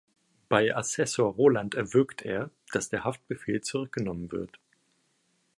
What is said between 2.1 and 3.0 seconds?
er, dass